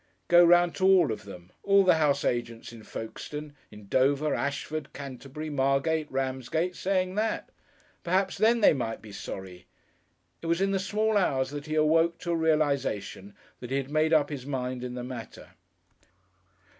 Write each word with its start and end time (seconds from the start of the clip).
Go 0.29 0.43
round 0.43 0.73
to 0.77 0.83
all 0.83 1.11
of 1.11 1.25
them; 1.25 1.51
all 1.61 1.83
the 1.83 1.93
house 1.97 2.25
agents 2.25 2.73
in 2.73 2.81
Folkestone, 2.81 3.53
in 3.69 3.85
Dover, 3.87 4.33
Ashford, 4.33 4.93
Canterbury, 4.93 5.51
Margate, 5.51 6.11
Ramsgate, 6.11 6.75
saying 6.75 7.13
that! 7.13 7.51
Perhaps 8.03 8.39
then 8.39 8.61
they 8.61 8.73
might 8.73 9.03
be 9.03 9.11
sorry. 9.11 9.67
It 10.41 10.47
was 10.47 10.59
in 10.59 10.71
the 10.71 10.79
small 10.79 11.17
hours 11.17 11.51
that 11.51 11.67
he 11.67 11.75
awoke 11.75 12.17
to 12.21 12.31
a 12.31 12.35
realisation 12.35 13.35
that 13.59 13.69
he 13.69 13.77
had 13.77 13.91
made 13.91 14.11
up 14.11 14.29
his 14.31 14.43
mind 14.47 14.83
in 14.83 14.95
the 14.95 15.03
matter. 15.03 15.51